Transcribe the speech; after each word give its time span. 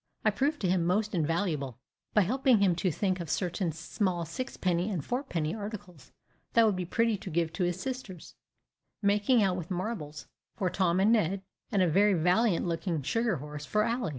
I 0.25 0.31
proved 0.31 0.59
to 0.61 0.67
him 0.67 0.83
most 0.83 1.13
invaluable, 1.13 1.77
by 2.15 2.21
helping 2.21 2.57
him 2.57 2.73
to 2.77 2.89
think 2.89 3.19
of 3.19 3.29
certain 3.29 3.71
small 3.71 4.25
sixpenny 4.25 4.89
and 4.89 5.05
fourpenny 5.05 5.53
articles 5.53 6.11
that 6.53 6.65
would 6.65 6.75
be 6.75 6.85
pretty 6.85 7.17
to 7.17 7.29
give 7.29 7.53
to 7.53 7.71
sisters, 7.71 8.33
making 9.03 9.43
out 9.43 9.57
with 9.57 9.69
marbles 9.69 10.25
for 10.55 10.71
Tom 10.71 10.99
and 10.99 11.11
Ned, 11.11 11.43
and 11.71 11.83
a 11.83 11.87
very 11.87 12.15
valiant 12.15 12.65
looking 12.65 13.03
sugar 13.03 13.35
horse 13.35 13.67
for 13.67 13.83
Ally. 13.83 14.09